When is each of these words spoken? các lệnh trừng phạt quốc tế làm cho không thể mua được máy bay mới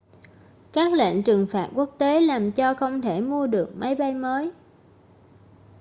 các 0.73 0.93
lệnh 0.93 1.23
trừng 1.23 1.47
phạt 1.49 1.69
quốc 1.75 1.95
tế 1.99 2.21
làm 2.21 2.51
cho 2.51 2.73
không 2.73 3.01
thể 3.01 3.21
mua 3.21 3.47
được 3.47 3.71
máy 3.77 3.95
bay 3.95 4.13
mới 4.13 4.51